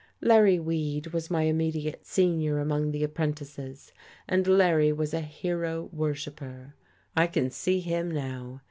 [0.19, 3.91] Larry Weed was my immediate senior among the apprentices,
[4.27, 6.73] and Larry was a hero worshipper.
[7.15, 8.59] I can see him now.